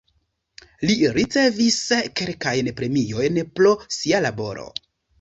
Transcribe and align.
Li 0.91 0.95
ricevis 1.17 1.77
kelkajn 2.23 2.73
premiojn 2.83 3.41
pro 3.61 3.79
sia 4.01 4.27
laboro. 4.29 4.71